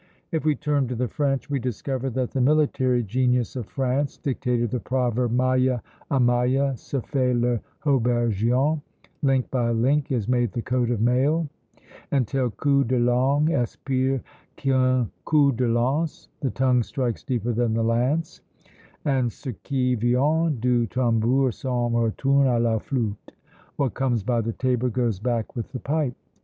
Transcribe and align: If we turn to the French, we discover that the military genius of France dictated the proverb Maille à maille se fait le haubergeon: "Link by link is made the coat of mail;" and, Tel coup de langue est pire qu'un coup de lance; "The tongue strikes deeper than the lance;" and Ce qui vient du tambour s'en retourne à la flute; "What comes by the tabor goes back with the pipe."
If 0.31 0.45
we 0.45 0.55
turn 0.55 0.87
to 0.87 0.95
the 0.95 1.07
French, 1.07 1.47
we 1.47 1.59
discover 1.59 2.09
that 2.09 2.31
the 2.31 2.41
military 2.41 3.03
genius 3.03 3.55
of 3.55 3.67
France 3.67 4.17
dictated 4.17 4.71
the 4.71 4.79
proverb 4.79 5.29
Maille 5.31 5.79
à 6.09 6.19
maille 6.19 6.75
se 6.75 6.99
fait 7.01 7.35
le 7.35 7.59
haubergeon: 7.85 8.81
"Link 9.21 9.51
by 9.51 9.69
link 9.69 10.11
is 10.11 10.27
made 10.27 10.53
the 10.53 10.61
coat 10.63 10.89
of 10.89 11.01
mail;" 11.01 11.47
and, 12.09 12.27
Tel 12.27 12.49
coup 12.49 12.83
de 12.83 12.97
langue 12.97 13.51
est 13.51 13.77
pire 13.85 14.21
qu'un 14.57 15.07
coup 15.23 15.51
de 15.51 15.67
lance; 15.67 16.29
"The 16.39 16.49
tongue 16.49 16.81
strikes 16.81 17.21
deeper 17.21 17.53
than 17.53 17.75
the 17.75 17.83
lance;" 17.83 18.41
and 19.05 19.31
Ce 19.31 19.49
qui 19.63 19.93
vient 19.93 20.49
du 20.59 20.87
tambour 20.87 21.51
s'en 21.53 21.91
retourne 21.93 22.47
à 22.47 22.59
la 22.59 22.79
flute; 22.79 23.33
"What 23.75 23.93
comes 23.93 24.23
by 24.23 24.41
the 24.41 24.53
tabor 24.53 24.89
goes 24.89 25.19
back 25.19 25.55
with 25.55 25.71
the 25.71 25.79
pipe." 25.79 26.15